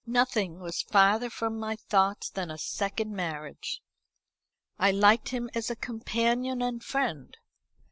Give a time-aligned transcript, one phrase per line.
[0.07, 3.83] Nothing was farther from my thoughts than a second marriage.
[4.79, 7.37] I liked him as a companion and friend.